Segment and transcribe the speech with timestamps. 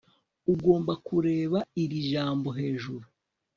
[0.53, 3.05] Ugomba kureba iri jambo hejuru